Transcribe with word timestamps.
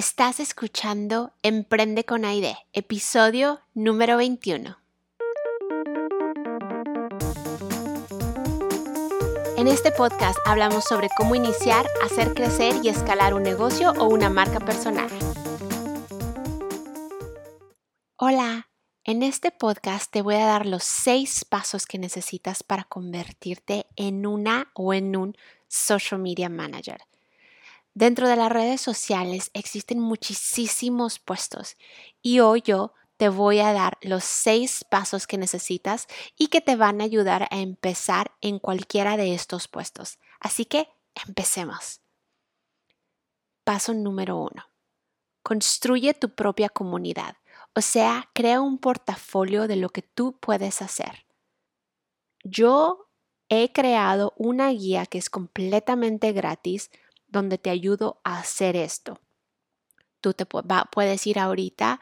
Estás 0.00 0.40
escuchando 0.40 1.34
Emprende 1.42 2.06
con 2.06 2.24
Aide, 2.24 2.56
episodio 2.72 3.60
número 3.74 4.16
21. 4.16 4.78
En 9.58 9.68
este 9.68 9.92
podcast 9.92 10.38
hablamos 10.46 10.84
sobre 10.84 11.10
cómo 11.14 11.34
iniciar, 11.34 11.86
hacer 12.02 12.32
crecer 12.32 12.76
y 12.82 12.88
escalar 12.88 13.34
un 13.34 13.42
negocio 13.42 13.92
o 13.98 14.06
una 14.06 14.30
marca 14.30 14.58
personal. 14.58 15.10
Hola, 18.16 18.70
en 19.04 19.22
este 19.22 19.50
podcast 19.50 20.10
te 20.10 20.22
voy 20.22 20.36
a 20.36 20.46
dar 20.46 20.64
los 20.64 20.82
seis 20.82 21.44
pasos 21.44 21.84
que 21.84 21.98
necesitas 21.98 22.62
para 22.62 22.84
convertirte 22.84 23.84
en 23.96 24.24
una 24.24 24.70
o 24.72 24.94
en 24.94 25.14
un 25.14 25.36
social 25.68 26.22
media 26.22 26.48
manager. 26.48 27.02
Dentro 27.94 28.28
de 28.28 28.36
las 28.36 28.52
redes 28.52 28.80
sociales 28.80 29.50
existen 29.52 29.98
muchísimos 29.98 31.18
puestos 31.18 31.76
y 32.22 32.40
hoy 32.40 32.62
yo 32.62 32.94
te 33.16 33.28
voy 33.28 33.58
a 33.58 33.72
dar 33.72 33.98
los 34.00 34.24
seis 34.24 34.84
pasos 34.88 35.26
que 35.26 35.36
necesitas 35.36 36.06
y 36.38 36.46
que 36.46 36.60
te 36.60 36.76
van 36.76 37.00
a 37.00 37.04
ayudar 37.04 37.48
a 37.50 37.58
empezar 37.58 38.32
en 38.40 38.58
cualquiera 38.58 39.16
de 39.16 39.34
estos 39.34 39.68
puestos. 39.68 40.18
Así 40.38 40.64
que 40.64 40.88
empecemos. 41.26 42.00
Paso 43.64 43.92
número 43.92 44.38
uno. 44.38 44.64
Construye 45.42 46.14
tu 46.14 46.34
propia 46.34 46.68
comunidad, 46.68 47.36
o 47.74 47.82
sea, 47.82 48.30
crea 48.34 48.60
un 48.60 48.78
portafolio 48.78 49.68
de 49.68 49.76
lo 49.76 49.90
que 49.90 50.02
tú 50.02 50.38
puedes 50.38 50.80
hacer. 50.80 51.26
Yo 52.42 53.10
he 53.48 53.72
creado 53.72 54.32
una 54.36 54.70
guía 54.70 55.06
que 55.06 55.18
es 55.18 55.28
completamente 55.28 56.32
gratis 56.32 56.90
donde 57.30 57.58
te 57.58 57.70
ayudo 57.70 58.20
a 58.24 58.38
hacer 58.38 58.76
esto. 58.76 59.20
Tú 60.20 60.34
te 60.34 60.46
puedes 60.46 61.26
ir 61.26 61.38
ahorita 61.38 62.00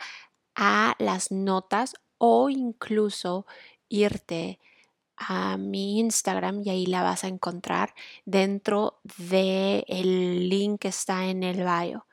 a 0.55 0.97
las 0.99 1.31
notas 1.31 1.95
o 2.19 2.51
incluso 2.51 3.47
irte 3.89 4.59
a 5.17 5.57
mi 5.57 5.99
Instagram 5.99 6.63
y 6.65 6.71
ahí 6.71 6.87
la 6.87 7.03
vas 7.03 7.25
a 7.25 7.29
encontrar 7.29 7.95
dentro 8.25 9.01
del 9.17 9.85
el 9.89 10.49
link 10.49 10.81
que 10.81 10.89
está 10.89 11.27
en 11.27 11.43
el 11.43 11.59
bio. 11.59 12.07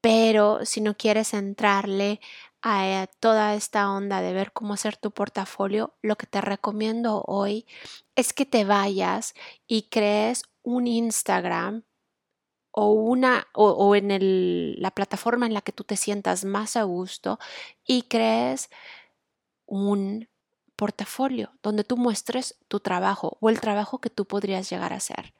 Pero 0.00 0.64
si 0.64 0.80
no 0.80 0.96
quieres 0.96 1.32
entrarle 1.32 2.20
a 2.62 3.06
toda 3.20 3.54
esta 3.54 3.90
onda 3.90 4.20
de 4.20 4.32
ver 4.32 4.52
cómo 4.52 4.74
hacer 4.74 4.96
tu 4.96 5.10
portafolio, 5.10 5.94
lo 6.02 6.16
que 6.16 6.26
te 6.26 6.40
recomiendo 6.40 7.22
hoy 7.26 7.66
es 8.16 8.32
que 8.32 8.46
te 8.46 8.64
vayas 8.64 9.34
y 9.66 9.88
crees 9.88 10.44
un 10.62 10.86
Instagram 10.86 11.84
o 12.76 12.90
una 12.90 13.46
o, 13.52 13.94
en 13.94 14.82
la 14.82 14.90
plataforma 14.90 15.46
en 15.46 15.54
la 15.54 15.60
que 15.60 15.70
tú 15.70 15.84
te 15.84 15.96
sientas 15.96 16.44
más 16.44 16.76
a 16.76 16.82
gusto 16.82 17.38
y 17.86 18.02
crees 18.02 18.68
un 19.64 20.28
portafolio 20.74 21.52
donde 21.62 21.84
tú 21.84 21.96
muestres 21.96 22.56
tu 22.66 22.80
trabajo 22.80 23.38
o 23.40 23.48
el 23.48 23.60
trabajo 23.60 24.00
que 24.00 24.10
tú 24.10 24.24
podrías 24.24 24.68
llegar 24.68 24.92
a 24.92 24.96
hacer. 24.96 25.34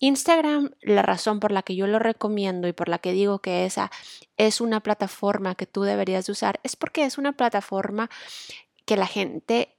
Instagram, 0.00 0.72
la 0.80 1.02
razón 1.02 1.38
por 1.38 1.52
la 1.52 1.62
que 1.62 1.76
yo 1.76 1.86
lo 1.86 2.00
recomiendo 2.00 2.66
y 2.66 2.72
por 2.72 2.88
la 2.88 2.98
que 2.98 3.12
digo 3.12 3.38
que 3.38 3.64
esa 3.64 3.92
es 4.36 4.60
una 4.60 4.80
plataforma 4.80 5.54
que 5.54 5.66
tú 5.66 5.82
deberías 5.82 6.26
de 6.26 6.32
usar 6.32 6.58
es 6.64 6.74
porque 6.74 7.04
es 7.04 7.16
una 7.16 7.32
plataforma 7.32 8.10
que 8.86 8.96
la 8.96 9.06
gente 9.06 9.78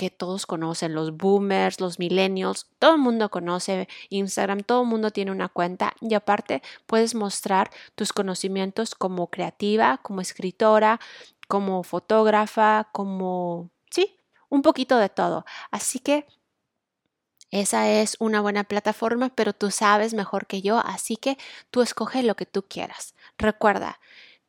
que 0.00 0.08
todos 0.08 0.46
conocen, 0.46 0.94
los 0.94 1.14
boomers, 1.14 1.78
los 1.78 1.98
millennials, 1.98 2.66
todo 2.78 2.94
el 2.94 3.00
mundo 3.02 3.30
conoce 3.30 3.86
Instagram, 4.08 4.62
todo 4.62 4.80
el 4.80 4.88
mundo 4.88 5.10
tiene 5.10 5.30
una 5.30 5.50
cuenta 5.50 5.92
y 6.00 6.14
aparte 6.14 6.62
puedes 6.86 7.14
mostrar 7.14 7.70
tus 7.96 8.14
conocimientos 8.14 8.94
como 8.94 9.26
creativa, 9.26 9.98
como 9.98 10.22
escritora, 10.22 11.00
como 11.48 11.82
fotógrafa, 11.82 12.88
como, 12.92 13.68
sí, 13.90 14.16
un 14.48 14.62
poquito 14.62 14.96
de 14.96 15.10
todo. 15.10 15.44
Así 15.70 15.98
que 15.98 16.26
esa 17.50 17.90
es 17.90 18.16
una 18.20 18.40
buena 18.40 18.64
plataforma, 18.64 19.28
pero 19.34 19.52
tú 19.52 19.70
sabes 19.70 20.14
mejor 20.14 20.46
que 20.46 20.62
yo, 20.62 20.78
así 20.78 21.18
que 21.18 21.36
tú 21.70 21.82
escoge 21.82 22.22
lo 22.22 22.36
que 22.36 22.46
tú 22.46 22.62
quieras. 22.66 23.14
Recuerda 23.36 24.00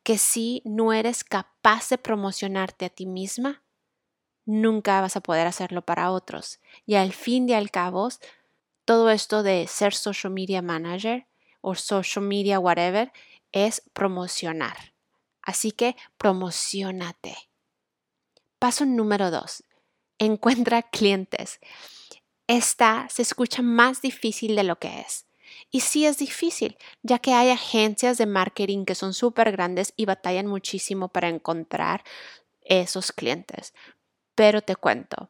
que 0.02 0.18
si 0.18 0.62
no 0.64 0.94
eres 0.94 1.26
capaz 1.26 1.90
de 1.90 1.98
promocionarte 1.98 2.86
a 2.86 2.90
ti 2.90 3.06
misma, 3.06 3.62
nunca 4.46 5.02
vas 5.02 5.16
a 5.16 5.22
poder 5.22 5.48
hacerlo 5.48 5.82
para 5.84 6.12
otros. 6.12 6.60
Y 6.86 6.96
al 6.96 7.14
fin 7.14 7.48
y 7.50 7.54
al 7.54 7.72
cabo, 7.72 8.10
todo 8.86 9.10
esto 9.10 9.44
de 9.44 9.68
ser 9.68 9.94
social 9.94 10.34
media 10.34 10.62
manager 10.62 11.28
o 11.62 11.76
social 11.76 12.26
media 12.26 12.60
whatever 12.60 13.12
es 13.52 13.82
promocionar. 13.94 14.94
Así 15.42 15.72
que 15.72 15.96
promocionate. 16.18 17.36
Paso 18.60 18.86
número 18.86 19.32
dos. 19.32 19.64
Encuentra 20.20 20.82
clientes. 20.92 21.60
Esta 22.48 23.08
se 23.10 23.22
escucha 23.22 23.62
más 23.62 24.02
difícil 24.02 24.56
de 24.56 24.64
lo 24.64 24.78
que 24.78 25.02
es. 25.02 25.26
Y 25.70 25.82
sí 25.82 26.06
es 26.06 26.18
difícil, 26.18 26.78
ya 27.02 27.20
que 27.20 27.34
hay 27.34 27.50
agencias 27.50 28.18
de 28.18 28.26
marketing 28.26 28.86
que 28.86 28.96
son 28.96 29.14
súper 29.14 29.52
grandes 29.52 29.94
y 29.96 30.06
batallan 30.06 30.48
muchísimo 30.48 31.10
para 31.10 31.30
encontrar 31.30 32.04
esos 32.62 33.12
clientes. 33.12 33.74
Pero 34.42 34.64
te 34.64 34.76
cuento, 34.76 35.30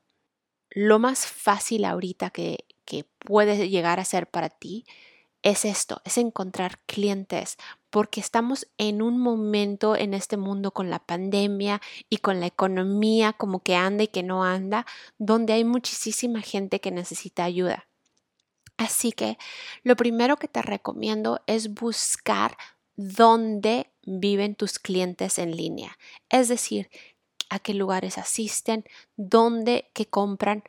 lo 0.70 0.98
más 0.98 1.28
fácil 1.28 1.84
ahorita 1.84 2.30
que, 2.30 2.60
que 2.86 3.04
puede 3.20 3.68
llegar 3.68 4.00
a 4.00 4.06
ser 4.06 4.26
para 4.26 4.48
ti 4.48 4.86
es 5.42 5.66
esto, 5.66 6.02
es 6.06 6.18
encontrar 6.18 6.80
clientes, 6.86 7.58
porque 7.90 8.22
estamos 8.22 8.70
en 8.78 9.02
un 9.02 9.20
momento 9.20 9.98
en 9.98 10.14
este 10.14 10.38
mundo 10.38 10.72
con 10.72 10.90
la 10.90 11.00
pandemia 11.00 11.82
y 12.10 12.20
con 12.20 12.40
la 12.40 12.46
economía 12.46 13.34
como 13.34 13.60
que 13.60 13.76
anda 13.76 14.06
y 14.06 14.08
que 14.08 14.24
no 14.24 14.46
anda, 14.46 14.86
donde 15.18 15.52
hay 15.52 15.66
muchísima 15.66 16.40
gente 16.40 16.80
que 16.80 16.92
necesita 16.92 17.44
ayuda. 17.44 17.90
Así 18.78 19.12
que 19.12 19.38
lo 19.84 19.98
primero 19.98 20.38
que 20.38 20.48
te 20.48 20.62
recomiendo 20.62 21.42
es 21.48 21.74
buscar 21.74 22.56
dónde 22.96 23.92
viven 24.04 24.56
tus 24.56 24.80
clientes 24.80 25.38
en 25.38 25.58
línea. 25.58 25.98
Es 26.30 26.48
decir, 26.48 26.90
a 27.52 27.60
qué 27.60 27.74
lugares 27.74 28.18
asisten, 28.18 28.86
dónde, 29.18 29.92
qué 29.94 30.08
compran, 30.08 30.64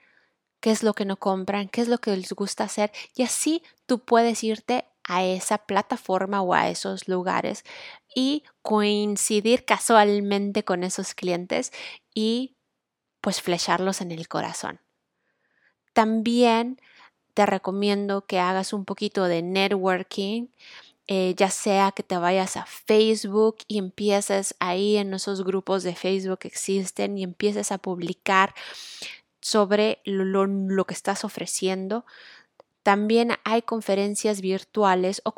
qué 0.60 0.72
es 0.72 0.82
lo 0.82 0.94
que 0.94 1.04
no 1.04 1.16
compran, 1.16 1.68
qué 1.68 1.80
es 1.80 1.88
lo 1.88 1.98
que 1.98 2.16
les 2.16 2.32
gusta 2.32 2.64
hacer 2.64 2.90
y 3.14 3.22
así 3.22 3.62
tú 3.86 4.04
puedes 4.04 4.42
irte 4.42 4.84
a 5.04 5.24
esa 5.24 5.58
plataforma 5.58 6.42
o 6.42 6.54
a 6.54 6.68
esos 6.70 7.06
lugares 7.06 7.64
y 8.14 8.42
coincidir 8.62 9.64
casualmente 9.64 10.64
con 10.64 10.82
esos 10.82 11.14
clientes 11.14 11.72
y 12.14 12.56
pues 13.20 13.40
flecharlos 13.40 14.00
en 14.00 14.10
el 14.10 14.26
corazón. 14.26 14.80
También 15.92 16.80
te 17.34 17.46
recomiendo 17.46 18.26
que 18.26 18.40
hagas 18.40 18.72
un 18.72 18.84
poquito 18.84 19.24
de 19.24 19.42
networking 19.42 20.48
eh, 21.08 21.34
ya 21.36 21.50
sea 21.50 21.92
que 21.92 22.02
te 22.02 22.16
vayas 22.16 22.56
a 22.56 22.64
Facebook 22.64 23.58
y 23.66 23.78
empieces 23.78 24.54
ahí 24.60 24.96
en 24.96 25.12
esos 25.14 25.42
grupos 25.42 25.82
de 25.82 25.96
Facebook 25.96 26.40
que 26.40 26.48
existen 26.48 27.18
y 27.18 27.24
empieces 27.24 27.72
a 27.72 27.78
publicar 27.78 28.54
sobre 29.40 29.98
lo, 30.04 30.86
que 30.86 30.94
estás 30.94 31.24
ofreciendo. 31.24 32.06
También 32.84 33.32
hay 33.44 33.62
conferencias 33.62 34.40
virtuales 34.40 35.22
o 35.24 35.34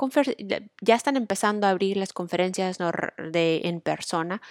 ya 0.80 0.94
están 0.94 1.16
empezando 1.16 1.66
a 1.66 1.70
abrir 1.70 1.96
las 1.96 2.12
conferencias 2.12 2.78
en 3.32 3.80
persona. 3.80 4.42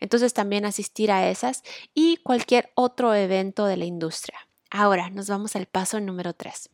Entonces 0.00 0.34
también 0.34 0.64
asistir 0.64 1.10
a 1.10 1.30
esas 1.30 1.62
y 1.94 2.18
cualquier 2.18 2.70
otro 2.74 3.14
evento 3.14 3.66
de 3.66 3.76
la 3.76 3.84
industria. 3.84 4.48
Ahora 4.70 5.10
nos 5.10 5.28
vamos 5.28 5.56
al 5.56 5.66
paso 5.66 6.00
número 6.00 6.32
3. 6.32 6.68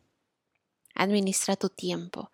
Administra 0.95 1.55
tu 1.55 1.69
tiempo. 1.69 2.31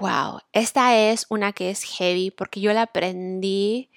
Wow, 0.00 0.40
esta 0.52 0.96
es 0.96 1.26
una 1.28 1.52
que 1.52 1.70
es 1.70 1.82
heavy 1.82 2.30
porque 2.30 2.60
yo 2.60 2.72
la 2.72 2.82
aprendí 2.82 3.90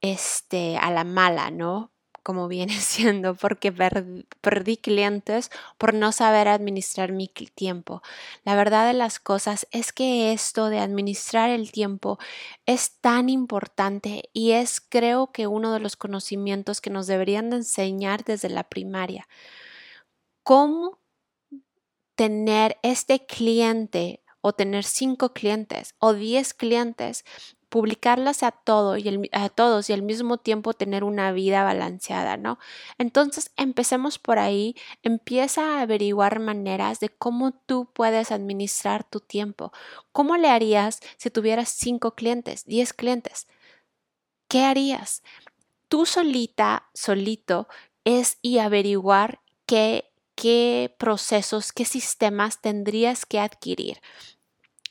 este, 0.00 0.76
a 0.78 0.90
la 0.90 1.04
mala, 1.04 1.50
¿no? 1.50 1.92
Como 2.24 2.48
viene 2.48 2.74
siendo, 2.80 3.34
porque 3.36 3.72
perdí 4.40 4.76
clientes 4.78 5.50
por 5.78 5.94
no 5.94 6.12
saber 6.12 6.48
administrar 6.48 7.12
mi 7.12 7.28
tiempo. 7.28 8.02
La 8.44 8.56
verdad 8.56 8.86
de 8.88 8.94
las 8.94 9.20
cosas 9.20 9.66
es 9.70 9.92
que 9.92 10.32
esto 10.32 10.70
de 10.70 10.80
administrar 10.80 11.50
el 11.50 11.72
tiempo 11.72 12.18
es 12.66 12.98
tan 13.00 13.28
importante 13.28 14.30
y 14.32 14.52
es 14.52 14.80
creo 14.80 15.32
que 15.32 15.46
uno 15.46 15.72
de 15.72 15.80
los 15.80 15.96
conocimientos 15.96 16.80
que 16.80 16.90
nos 16.90 17.06
deberían 17.06 17.50
de 17.50 17.56
enseñar 17.58 18.24
desde 18.24 18.48
la 18.50 18.64
primaria. 18.64 19.28
¿Cómo 20.42 20.98
tener 22.16 22.78
este 22.82 23.24
cliente 23.26 24.20
tener 24.52 24.84
cinco 24.84 25.32
clientes 25.32 25.94
o 25.98 26.14
diez 26.14 26.54
clientes 26.54 27.24
publicarlas 27.68 28.42
a, 28.42 28.50
todo 28.50 28.96
y 28.96 29.28
a 29.32 29.48
todos 29.50 29.90
y 29.90 29.92
al 29.92 30.02
mismo 30.02 30.38
tiempo 30.38 30.72
tener 30.72 31.04
una 31.04 31.32
vida 31.32 31.64
balanceada, 31.64 32.36
¿no? 32.36 32.58
Entonces, 32.96 33.52
empecemos 33.56 34.18
por 34.18 34.38
ahí, 34.38 34.74
empieza 35.02 35.76
a 35.78 35.82
averiguar 35.82 36.40
maneras 36.40 37.00
de 37.00 37.10
cómo 37.10 37.52
tú 37.52 37.90
puedes 37.92 38.32
administrar 38.32 39.04
tu 39.04 39.20
tiempo. 39.20 39.72
¿Cómo 40.12 40.36
le 40.36 40.48
harías 40.48 41.00
si 41.16 41.30
tuvieras 41.30 41.68
cinco 41.68 42.14
clientes, 42.14 42.64
diez 42.64 42.92
clientes? 42.92 43.46
¿Qué 44.48 44.62
harías? 44.64 45.22
Tú 45.88 46.06
solita, 46.06 46.88
solito, 46.94 47.68
es 48.04 48.38
y 48.40 48.58
averiguar 48.58 49.40
qué, 49.66 50.10
qué 50.34 50.94
procesos, 50.98 51.72
qué 51.72 51.84
sistemas 51.84 52.62
tendrías 52.62 53.26
que 53.26 53.40
adquirir. 53.40 54.00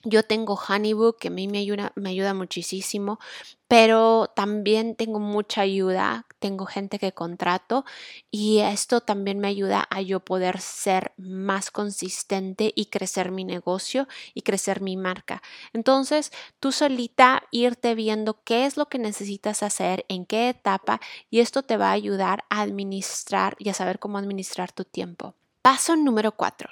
Yo 0.09 0.24
tengo 0.24 0.56
Honeybook 0.56 1.19
que 1.19 1.27
a 1.27 1.31
mí 1.31 1.50
me 1.50 1.57
ayuda, 1.57 1.92
me 1.95 2.12
ayuda 2.12 2.33
muchísimo, 2.33 3.19
pero 3.68 4.31
también 4.33 4.95
tengo 4.95 5.19
mucha 5.19 5.62
ayuda, 5.62 6.25
tengo 6.39 6.65
gente 6.65 6.98
que 6.98 7.12
contrato 7.12 7.83
y 8.31 8.59
esto 8.59 9.01
también 9.01 9.39
me 9.39 9.50
ayuda 9.50 9.86
a 9.89 10.00
yo 10.00 10.21
poder 10.21 10.62
ser 10.62 11.12
más 11.18 11.71
consistente 11.71 12.71
y 12.74 12.86
crecer 12.86 13.31
mi 13.31 13.44
negocio 13.44 14.07
y 14.33 14.44
crecer 14.44 14.80
mi 14.80 14.95
marca. 14.95 15.42
Entonces, 15.74 16.31
tú 16.62 16.71
solita 16.71 17.44
irte 17.51 17.94
viendo 17.94 18.42
qué 18.45 18.65
es 18.65 18.77
lo 18.77 18.86
que 18.86 19.00
necesitas 19.00 19.62
hacer, 19.62 20.06
en 20.07 20.25
qué 20.25 20.48
etapa 20.48 21.01
y 21.30 21.42
esto 21.42 21.63
te 21.63 21.75
va 21.75 21.89
a 21.89 21.94
ayudar 21.94 22.45
a 22.50 22.62
administrar 22.62 23.57
y 23.59 23.68
a 23.68 23.74
saber 23.74 24.00
cómo 24.00 24.18
administrar 24.18 24.71
tu 24.71 24.86
tiempo. 24.86 25.36
Paso 25.62 25.98
número 25.98 26.31
4. 26.31 26.69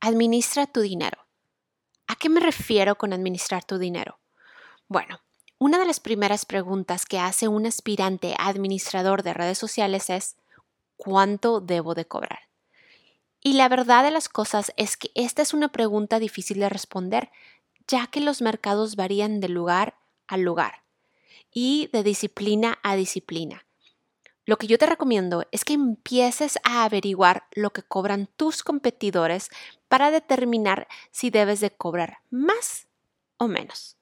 Administra 0.00 0.66
tu 0.66 0.80
dinero. 0.82 1.23
¿A 2.06 2.16
qué 2.16 2.28
me 2.28 2.40
refiero 2.40 2.96
con 2.96 3.12
administrar 3.12 3.64
tu 3.64 3.78
dinero? 3.78 4.18
Bueno, 4.88 5.20
una 5.58 5.78
de 5.78 5.86
las 5.86 6.00
primeras 6.00 6.44
preguntas 6.44 7.06
que 7.06 7.18
hace 7.18 7.48
un 7.48 7.66
aspirante 7.66 8.34
administrador 8.38 9.22
de 9.22 9.34
redes 9.34 9.58
sociales 9.58 10.10
es 10.10 10.36
¿cuánto 10.96 11.60
debo 11.60 11.94
de 11.94 12.04
cobrar? 12.04 12.48
Y 13.40 13.54
la 13.54 13.68
verdad 13.68 14.04
de 14.04 14.10
las 14.10 14.28
cosas 14.28 14.72
es 14.76 14.96
que 14.96 15.10
esta 15.14 15.42
es 15.42 15.54
una 15.54 15.68
pregunta 15.68 16.18
difícil 16.18 16.60
de 16.60 16.68
responder, 16.68 17.30
ya 17.86 18.06
que 18.06 18.20
los 18.20 18.42
mercados 18.42 18.96
varían 18.96 19.40
de 19.40 19.48
lugar 19.48 19.98
a 20.26 20.36
lugar 20.36 20.82
y 21.50 21.88
de 21.92 22.02
disciplina 22.02 22.78
a 22.82 22.96
disciplina. 22.96 23.66
Lo 24.46 24.58
que 24.58 24.66
yo 24.66 24.76
te 24.76 24.86
recomiendo 24.86 25.44
es 25.52 25.64
que 25.64 25.72
empieces 25.72 26.58
a 26.64 26.84
averiguar 26.84 27.44
lo 27.52 27.72
que 27.72 27.82
cobran 27.82 28.28
tus 28.36 28.62
competidores 28.62 29.48
para 29.88 30.10
determinar 30.10 30.86
si 31.10 31.30
debes 31.30 31.60
de 31.60 31.70
cobrar 31.70 32.18
más 32.30 32.86
o 33.38 33.48
menos. 33.48 33.96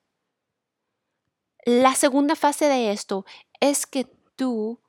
La 1.65 1.95
segunda 1.95 2.35
fase 2.35 2.65
de 2.65 2.91
esto 2.91 3.25
es 3.61 3.87
que 3.87 4.07
tú 4.35 4.81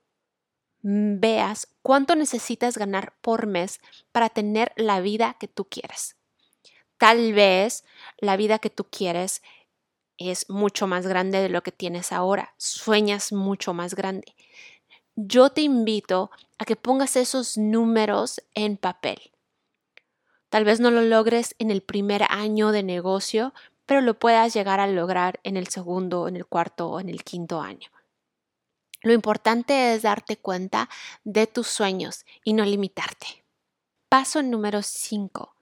veas 0.81 1.67
cuánto 1.83 2.15
necesitas 2.15 2.77
ganar 2.77 3.13
por 3.21 3.45
mes 3.45 3.79
para 4.11 4.29
tener 4.29 4.73
la 4.75 5.01
vida 5.01 5.38
que 5.39 5.47
tú 5.47 5.65
quieres. 5.65 6.17
Tal 6.97 7.33
vez 7.33 7.85
la 8.17 8.38
vida 8.38 8.57
que 8.57 8.71
tú 8.71 8.85
quieres 8.85 9.44
es 10.17 10.50
mucho 10.50 10.88
más 10.88 11.05
grande 11.05 11.41
de 11.41 11.50
lo 11.50 11.61
que 11.61 11.71
tienes 11.71 12.11
ahora, 12.11 12.53
sueñas 12.57 13.31
mucho 13.31 13.73
más 13.73 13.94
grande 13.94 14.35
yo 15.15 15.50
te 15.51 15.62
invito 15.62 16.31
a 16.57 16.65
que 16.65 16.75
pongas 16.75 17.15
esos 17.15 17.57
números 17.57 18.42
en 18.54 18.77
papel. 18.77 19.31
Tal 20.50 20.65
vez 20.65 20.80
no 20.80 20.92
lo 20.92 21.01
logres 21.01 21.56
en 21.60 21.71
el 21.71 21.81
primer 21.81 22.24
año 22.30 22.71
de 22.71 22.83
negocio, 22.83 23.54
pero 23.86 24.01
lo 24.01 24.18
puedas 24.18 24.54
llegar 24.54 24.80
a 24.80 24.88
lograr 24.88 25.39
en 25.44 25.57
el 25.57 25.68
segundo, 25.68 26.27
en 26.27 26.36
el 26.36 26.45
cuarto 26.45 26.89
o 26.89 27.00
en 27.00 27.10
el 27.10 27.24
quinto 27.24 27.62
año. 27.62 27.89
Lo 29.01 29.13
importante 29.13 29.94
es 29.94 30.04
darte 30.04 30.38
cuenta 30.38 30.89
de 31.24 31.48
tus 31.48 31.68
sueños 31.68 32.25
y 32.44 32.54
no 32.54 32.63
limitarte. 32.63 33.44
Paso 34.07 34.42
número 34.42 34.81
5. 34.81 35.52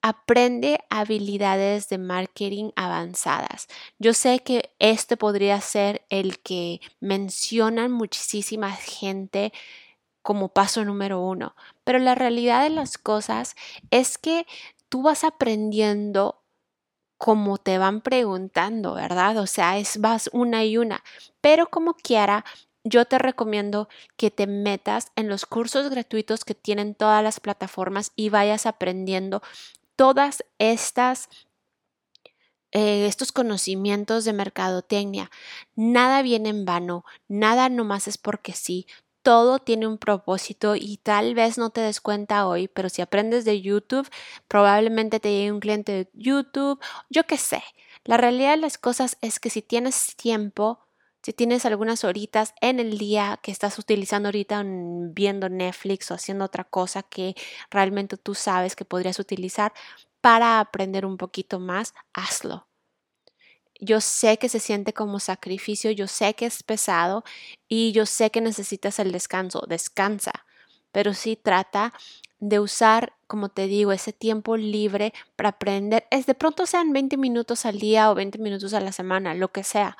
Aprende 0.00 0.78
habilidades 0.90 1.88
de 1.88 1.98
marketing 1.98 2.70
avanzadas. 2.76 3.66
Yo 3.98 4.14
sé 4.14 4.38
que 4.40 4.70
este 4.78 5.16
podría 5.16 5.60
ser 5.60 6.02
el 6.08 6.38
que 6.38 6.80
mencionan 7.00 7.90
muchísima 7.90 8.70
gente 8.72 9.52
como 10.22 10.50
paso 10.50 10.84
número 10.84 11.20
uno, 11.20 11.56
pero 11.84 11.98
la 11.98 12.14
realidad 12.14 12.62
de 12.62 12.70
las 12.70 12.96
cosas 12.96 13.56
es 13.90 14.18
que 14.18 14.46
tú 14.88 15.02
vas 15.02 15.24
aprendiendo 15.24 16.42
como 17.16 17.58
te 17.58 17.78
van 17.78 18.00
preguntando, 18.00 18.94
¿verdad? 18.94 19.36
O 19.38 19.46
sea, 19.46 19.78
es 19.78 20.00
vas 20.00 20.30
una 20.32 20.64
y 20.64 20.78
una, 20.78 21.02
pero 21.40 21.68
como 21.68 21.94
quiera, 21.94 22.44
yo 22.84 23.04
te 23.04 23.18
recomiendo 23.18 23.88
que 24.16 24.30
te 24.30 24.46
metas 24.46 25.12
en 25.16 25.28
los 25.28 25.44
cursos 25.44 25.90
gratuitos 25.90 26.44
que 26.44 26.54
tienen 26.54 26.94
todas 26.94 27.22
las 27.22 27.40
plataformas 27.40 28.12
y 28.16 28.28
vayas 28.30 28.66
aprendiendo 28.66 29.42
todas 29.98 30.44
estas 30.58 31.28
eh, 32.70 33.06
estos 33.06 33.32
conocimientos 33.32 34.24
de 34.24 34.32
mercadotecnia. 34.32 35.28
Nada 35.74 36.22
viene 36.22 36.50
en 36.50 36.64
vano, 36.64 37.04
nada 37.26 37.68
nomás 37.68 38.06
es 38.06 38.16
porque 38.16 38.52
sí. 38.52 38.86
Todo 39.22 39.58
tiene 39.58 39.88
un 39.88 39.98
propósito 39.98 40.76
y 40.76 40.98
tal 40.98 41.34
vez 41.34 41.58
no 41.58 41.70
te 41.70 41.80
des 41.80 42.00
cuenta 42.00 42.46
hoy, 42.46 42.68
pero 42.68 42.88
si 42.88 43.02
aprendes 43.02 43.44
de 43.44 43.60
YouTube, 43.60 44.08
probablemente 44.46 45.18
te 45.18 45.32
llegue 45.32 45.50
un 45.50 45.60
cliente 45.60 45.92
de 45.92 46.10
YouTube, 46.14 46.78
yo 47.10 47.24
qué 47.24 47.36
sé. 47.36 47.64
La 48.04 48.16
realidad 48.18 48.52
de 48.52 48.58
las 48.58 48.78
cosas 48.78 49.18
es 49.20 49.40
que 49.40 49.50
si 49.50 49.62
tienes 49.62 50.14
tiempo, 50.14 50.78
si 51.22 51.32
tienes 51.32 51.66
algunas 51.66 52.04
horitas 52.04 52.54
en 52.60 52.80
el 52.80 52.98
día 52.98 53.38
que 53.42 53.50
estás 53.50 53.78
utilizando 53.78 54.28
ahorita 54.28 54.62
viendo 54.64 55.48
Netflix 55.48 56.10
o 56.10 56.14
haciendo 56.14 56.44
otra 56.44 56.64
cosa 56.64 57.02
que 57.02 57.34
realmente 57.70 58.16
tú 58.16 58.34
sabes 58.34 58.76
que 58.76 58.84
podrías 58.84 59.18
utilizar 59.18 59.72
para 60.20 60.60
aprender 60.60 61.04
un 61.06 61.16
poquito 61.16 61.60
más, 61.60 61.94
hazlo. 62.12 62.66
Yo 63.80 64.00
sé 64.00 64.38
que 64.38 64.48
se 64.48 64.58
siente 64.58 64.92
como 64.92 65.20
sacrificio, 65.20 65.90
yo 65.92 66.08
sé 66.08 66.34
que 66.34 66.46
es 66.46 66.62
pesado 66.62 67.24
y 67.68 67.92
yo 67.92 68.06
sé 68.06 68.30
que 68.30 68.40
necesitas 68.40 68.98
el 68.98 69.12
descanso, 69.12 69.64
descansa, 69.68 70.46
pero 70.90 71.14
sí 71.14 71.36
trata 71.36 71.92
de 72.40 72.60
usar, 72.60 73.14
como 73.26 73.48
te 73.48 73.66
digo, 73.66 73.92
ese 73.92 74.12
tiempo 74.12 74.56
libre 74.56 75.12
para 75.36 75.50
aprender. 75.50 76.06
Es 76.10 76.26
de 76.26 76.34
pronto 76.34 76.66
sean 76.66 76.92
20 76.92 77.16
minutos 77.16 77.66
al 77.66 77.78
día 77.78 78.10
o 78.10 78.14
20 78.14 78.38
minutos 78.38 78.74
a 78.74 78.80
la 78.80 78.92
semana, 78.92 79.34
lo 79.34 79.52
que 79.52 79.64
sea, 79.64 79.96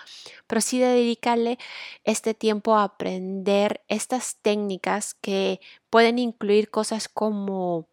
pero 0.46 0.60
sí 0.60 0.78
dedícale 0.78 1.58
este 2.04 2.34
tiempo 2.34 2.76
a 2.76 2.84
aprender 2.84 3.82
estas 3.88 4.36
técnicas 4.42 5.14
que 5.14 5.60
pueden 5.90 6.18
incluir 6.18 6.70
cosas 6.70 7.08
como 7.08 7.88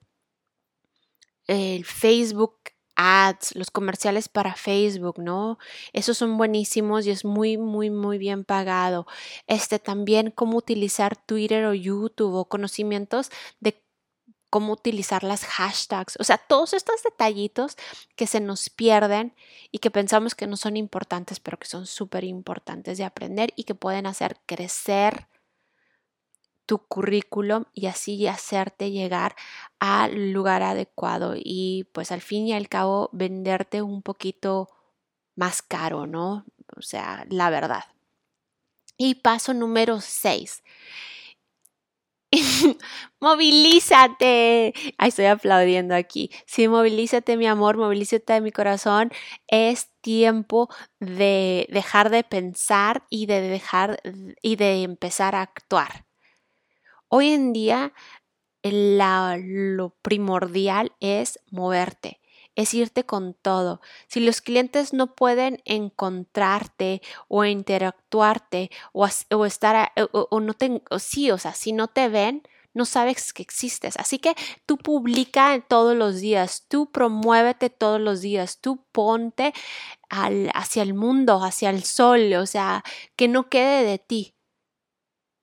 el 1.47 1.85
Facebook 1.85 2.55
ads, 2.95 3.55
los 3.55 3.71
comerciales 3.71 4.29
para 4.29 4.55
Facebook, 4.55 5.19
¿no? 5.19 5.57
Esos 5.93 6.17
son 6.17 6.37
buenísimos 6.37 7.05
y 7.05 7.11
es 7.11 7.25
muy, 7.25 7.57
muy, 7.57 7.89
muy 7.89 8.17
bien 8.17 8.45
pagado. 8.45 9.05
Este 9.47 9.79
también 9.79 10.31
cómo 10.31 10.57
utilizar 10.57 11.15
Twitter 11.17 11.65
o 11.65 11.73
YouTube 11.73 12.33
o 12.35 12.45
conocimientos 12.45 13.31
de 13.59 13.84
cómo 14.55 14.71
utilizar 14.71 15.25
las 15.25 15.43
hashtags, 15.43 16.15
o 16.17 16.23
sea, 16.23 16.37
todos 16.37 16.71
estos 16.71 17.03
detallitos 17.03 17.75
que 18.15 18.25
se 18.25 18.39
nos 18.39 18.69
pierden 18.69 19.35
y 19.69 19.79
que 19.79 19.91
pensamos 19.91 20.33
que 20.33 20.47
no 20.47 20.55
son 20.55 20.77
importantes, 20.77 21.41
pero 21.41 21.59
que 21.59 21.67
son 21.67 21.85
súper 21.85 22.23
importantes 22.23 22.97
de 22.97 23.03
aprender 23.03 23.51
y 23.57 23.65
que 23.65 23.75
pueden 23.75 24.05
hacer 24.05 24.37
crecer 24.45 25.27
tu 26.65 26.77
currículum 26.77 27.65
y 27.73 27.87
así 27.87 28.27
hacerte 28.27 28.91
llegar 28.91 29.35
al 29.79 30.31
lugar 30.31 30.63
adecuado 30.63 31.33
y 31.35 31.89
pues 31.91 32.13
al 32.13 32.21
fin 32.21 32.47
y 32.47 32.53
al 32.53 32.69
cabo 32.69 33.09
venderte 33.11 33.81
un 33.81 34.01
poquito 34.01 34.69
más 35.35 35.61
caro, 35.61 36.07
¿no? 36.07 36.45
O 36.77 36.81
sea, 36.81 37.25
la 37.29 37.49
verdad. 37.49 37.83
Y 38.95 39.15
paso 39.15 39.53
número 39.53 39.99
6 39.99 40.63
movilízate. 43.19 44.73
Estoy 44.99 45.25
aplaudiendo 45.25 45.95
aquí. 45.95 46.29
Sí, 46.45 46.67
movilízate, 46.67 47.37
mi 47.37 47.47
amor, 47.47 47.77
movilízate 47.77 48.41
mi 48.41 48.51
corazón. 48.51 49.11
Es 49.47 49.89
tiempo 50.01 50.69
de 50.99 51.67
dejar 51.71 52.09
de 52.09 52.23
pensar 52.23 53.05
y 53.09 53.25
de 53.27 53.41
dejar 53.41 53.99
y 54.41 54.55
de 54.55 54.83
empezar 54.83 55.35
a 55.35 55.41
actuar. 55.41 56.05
Hoy 57.09 57.29
en 57.31 57.53
día 57.53 57.93
lo 58.63 59.95
primordial 60.01 60.93
es 60.99 61.39
moverte 61.51 62.19
es 62.55 62.73
irte 62.73 63.05
con 63.05 63.33
todo. 63.33 63.81
Si 64.07 64.19
los 64.19 64.41
clientes 64.41 64.93
no 64.93 65.15
pueden 65.15 65.61
encontrarte 65.65 67.01
o 67.27 67.45
interactuarte 67.45 68.71
o, 68.93 69.07
o 69.31 69.45
estar 69.45 69.91
o, 70.11 70.39
no 70.39 70.53
te, 70.53 70.81
sí, 70.99 71.31
o 71.31 71.37
sea, 71.37 71.53
si 71.53 71.73
no 71.73 71.87
te 71.87 72.09
ven, 72.09 72.43
no 72.73 72.85
sabes 72.85 73.33
que 73.33 73.41
existes. 73.41 73.97
Así 73.97 74.19
que 74.19 74.35
tú 74.65 74.77
publica 74.77 75.59
todos 75.67 75.95
los 75.95 76.19
días, 76.19 76.65
tú 76.67 76.91
promuévete 76.91 77.69
todos 77.69 77.99
los 77.99 78.21
días, 78.21 78.59
tú 78.59 78.85
ponte 78.91 79.53
hacia 80.09 80.83
el 80.83 80.93
mundo, 80.93 81.43
hacia 81.43 81.69
el 81.69 81.83
sol, 81.83 82.33
o 82.33 82.45
sea, 82.45 82.83
que 83.15 83.27
no 83.27 83.49
quede 83.49 83.83
de 83.83 83.97
ti. 83.97 84.35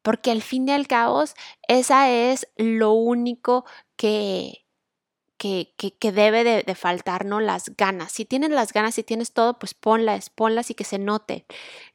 Porque 0.02 0.30
al 0.30 0.42
fin 0.42 0.68
y 0.68 0.72
al 0.72 0.86
cabo, 0.88 1.24
esa 1.68 2.10
es 2.10 2.48
lo 2.56 2.92
único 2.92 3.64
que, 3.96 4.66
que, 5.42 6.12
debe 6.12 6.44
de, 6.44 6.74
faltar, 6.76 7.24
¿no? 7.24 7.40
Las 7.40 7.76
ganas. 7.76 8.12
Si 8.12 8.24
tienes 8.24 8.50
las 8.50 8.72
ganas, 8.72 8.94
si 8.94 9.02
tienes 9.02 9.32
todo, 9.32 9.58
pues 9.58 9.74
ponlas, 9.74 10.30
ponlas 10.30 10.70
y 10.70 10.74
que 10.74 10.84
se 10.84 10.98
note. 10.98 11.46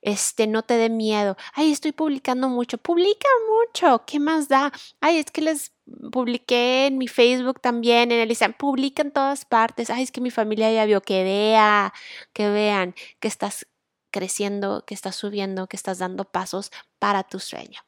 Este, 0.02 0.48
no 0.48 0.64
te 0.64 0.74
dé 0.74 0.90
miedo. 0.90 1.38
Ay, 1.54 1.72
estoy 1.72 1.94
publicando 1.94 2.50
mucho. 2.50 2.78
Publica 2.78 3.28
mucho. 3.50 4.04
¿Qué 4.06 4.20
más 4.20 4.50
da? 4.50 4.74
Ay, 5.00 5.20
es 5.20 5.32
que 5.32 5.42
les 5.42 5.72
publiqué 6.12 6.88
en 6.88 6.98
mi 6.98 7.08
Facebook 7.08 7.62
también, 7.62 8.12
en 8.12 8.20
el 8.20 8.30
Instagram. 8.30 8.58
Publica 8.58 9.02
en 9.02 9.12
todas 9.12 9.46
partes. 9.46 9.90
Ay, 9.90 10.04
es 10.04 10.12
que 10.12 10.20
mi 10.20 10.32
familia 10.32 10.70
ya 10.74 10.86
vio. 10.86 11.02
Que 11.02 11.24
vea, 11.24 11.94
que 12.34 12.50
vean 12.50 12.96
que 13.22 13.30
estás 13.30 13.66
creciendo, 14.12 14.84
que 14.86 14.94
estás 14.94 15.16
subiendo, 15.16 15.68
que 15.68 15.78
estás 15.78 16.00
dando 16.00 16.26
pasos 16.26 16.72
para 17.00 17.24
tu 17.24 17.40
sueño. 17.40 17.80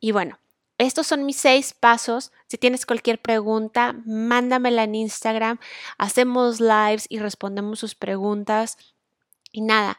Y 0.00 0.12
bueno, 0.12 0.38
estos 0.78 1.08
son 1.08 1.26
mis 1.26 1.36
seis 1.36 1.74
pasos. 1.74 2.32
Si 2.46 2.56
tienes 2.56 2.86
cualquier 2.86 3.20
pregunta, 3.20 3.96
mándamela 4.06 4.84
en 4.84 4.94
Instagram. 4.94 5.58
Hacemos 5.98 6.60
lives 6.60 7.06
y 7.08 7.18
respondemos 7.18 7.80
sus 7.80 7.96
preguntas. 7.96 8.78
Y 9.50 9.62
nada, 9.62 9.98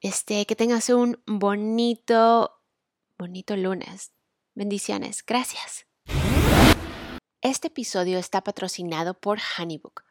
este, 0.00 0.44
que 0.44 0.56
tengas 0.56 0.90
un 0.90 1.22
bonito, 1.26 2.60
bonito 3.18 3.56
lunes. 3.56 4.12
Bendiciones. 4.54 5.24
Gracias. 5.24 5.86
Este 7.40 7.68
episodio 7.68 8.18
está 8.18 8.42
patrocinado 8.42 9.14
por 9.14 9.38
Honeybook. 9.58 10.04